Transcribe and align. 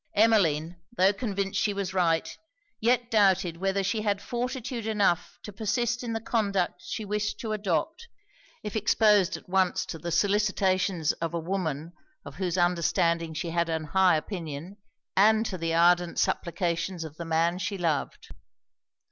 Emmeline, 0.15 0.81
tho' 0.97 1.13
convinced 1.13 1.61
she 1.61 1.75
was 1.75 1.93
right, 1.93 2.35
yet 2.79 3.11
doubted 3.11 3.57
whether 3.57 3.83
she 3.83 4.01
had 4.01 4.19
fortitude 4.19 4.87
enough 4.87 5.37
to 5.43 5.53
persist 5.53 6.01
in 6.03 6.11
the 6.13 6.19
conduct 6.19 6.81
she 6.83 7.05
wished 7.05 7.39
to 7.39 7.51
adopt; 7.51 8.07
if 8.63 8.75
exposed 8.75 9.37
at 9.37 9.47
once 9.47 9.85
to 9.85 9.99
the 9.99 10.09
solicitations 10.11 11.11
of 11.11 11.35
a 11.35 11.39
woman 11.39 11.93
of 12.25 12.37
whose 12.37 12.57
understanding 12.57 13.31
she 13.31 13.51
had 13.51 13.69
an 13.69 13.83
high 13.83 14.15
opinion, 14.15 14.75
and 15.15 15.45
to 15.45 15.55
the 15.55 15.71
ardent 15.71 16.17
supplications 16.17 17.03
of 17.03 17.15
the 17.17 17.23
man 17.25 17.59
she 17.59 17.77
loved. 17.77 18.29